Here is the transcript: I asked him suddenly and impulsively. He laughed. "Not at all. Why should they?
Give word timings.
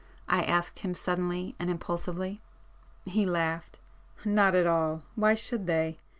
I 0.27 0.41
asked 0.41 0.79
him 0.79 0.95
suddenly 0.95 1.55
and 1.59 1.69
impulsively. 1.69 2.41
He 3.05 3.23
laughed. 3.23 3.77
"Not 4.25 4.55
at 4.55 4.65
all. 4.65 5.03
Why 5.13 5.35
should 5.35 5.67
they? 5.67 5.99